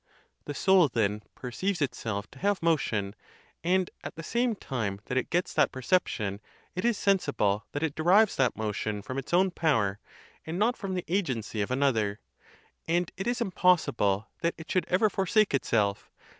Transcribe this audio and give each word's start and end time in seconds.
The 0.45 0.55
soul, 0.55 0.87
then, 0.87 1.21
perceives 1.35 1.79
itself 1.79 2.25
to 2.31 2.39
have 2.39 2.63
motion, 2.63 3.05
ON 3.05 3.11
THE 3.11 3.11
CONTEMPT 3.11 3.37
OF 3.43 3.65
DEATH. 3.65 3.65
33 3.65 3.75
and, 3.75 3.89
at 4.03 4.15
the 4.15 4.23
same 4.23 4.55
time 4.55 4.99
that 5.05 5.17
it 5.19 5.29
gets 5.29 5.53
that 5.53 5.71
perception, 5.71 6.41
it 6.73 6.83
is 6.85 6.97
sensible 6.97 7.67
that 7.73 7.83
it 7.83 7.93
derives 7.93 8.35
that 8.37 8.57
motion 8.57 9.03
from 9.03 9.19
its 9.19 9.31
own 9.31 9.51
power, 9.51 9.99
and 10.43 10.57
not 10.57 10.75
from 10.75 10.95
the 10.95 11.05
agency 11.07 11.61
of 11.61 11.69
another; 11.69 12.19
and 12.87 13.11
it 13.15 13.27
is 13.27 13.41
impossible 13.41 14.27
that 14.41 14.55
it 14.57 14.71
should 14.71 14.87
ever 14.87 15.07
forsake 15.07 15.53
itself. 15.53 16.09